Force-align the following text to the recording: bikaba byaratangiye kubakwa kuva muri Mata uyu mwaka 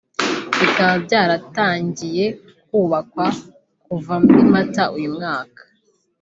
bikaba 0.59 0.95
byaratangiye 1.05 2.25
kubakwa 2.67 3.25
kuva 3.85 4.13
muri 4.23 4.41
Mata 4.53 4.83
uyu 4.97 5.09
mwaka 5.17 5.61